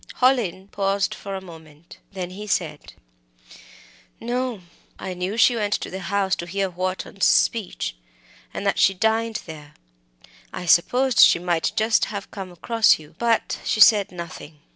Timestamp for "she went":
5.37-5.73